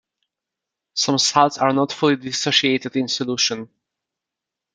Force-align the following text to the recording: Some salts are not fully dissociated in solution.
Some 0.95 1.19
salts 1.19 1.59
are 1.59 1.71
not 1.73 1.91
fully 1.93 2.15
dissociated 2.15 2.95
in 2.95 3.07
solution. 3.07 3.69